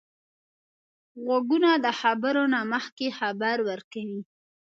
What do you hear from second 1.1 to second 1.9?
غوږونه د